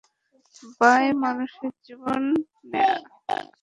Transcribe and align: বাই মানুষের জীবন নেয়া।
বাই 0.79 1.05
মানুষের 1.23 1.73
জীবন 1.85 2.21
নেয়া। 2.71 2.95